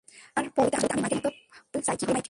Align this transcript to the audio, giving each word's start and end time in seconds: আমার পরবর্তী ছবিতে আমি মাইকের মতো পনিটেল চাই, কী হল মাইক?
আমার 0.37 0.51
পরবর্তী 0.55 0.75
ছবিতে 0.75 0.93
আমি 0.93 1.01
মাইকের 1.03 1.17
মতো 1.19 1.29
পনিটেল 1.63 1.81
চাই, 1.87 1.95
কী 1.97 2.03
হল 2.03 2.09
মাইক? 2.09 2.19